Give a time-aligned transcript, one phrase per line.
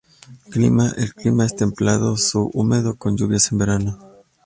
[0.49, 3.99] Clima El clima es templado subhúmedo con lluvias en verano.